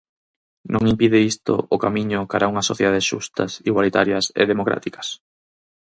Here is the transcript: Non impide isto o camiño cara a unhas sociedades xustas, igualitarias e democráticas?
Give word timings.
Non 0.73 0.83
impide 0.93 1.25
isto 1.31 1.53
o 1.75 1.81
camiño 1.83 2.27
cara 2.31 2.45
a 2.45 2.51
unhas 2.53 2.69
sociedades 2.71 3.07
xustas, 3.11 3.51
igualitarias 3.69 4.25
e 4.41 4.43
democráticas? 4.51 5.07